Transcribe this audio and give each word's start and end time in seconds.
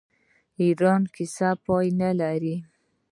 د 0.55 0.57
ایران 0.67 1.01
کیسه 1.15 1.49
پای 1.65 1.87
نلري. 1.99 2.55